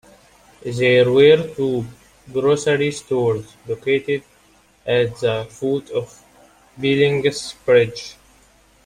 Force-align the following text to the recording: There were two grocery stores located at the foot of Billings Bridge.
There 0.65 1.11
were 1.11 1.53
two 1.55 1.85
grocery 2.33 2.91
stores 2.91 3.53
located 3.67 4.23
at 4.83 5.15
the 5.19 5.45
foot 5.47 5.91
of 5.91 6.19
Billings 6.79 7.53
Bridge. 7.63 8.15